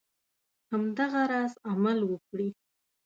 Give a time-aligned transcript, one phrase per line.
[0.71, 2.49] همدغه راز عمل وکړي.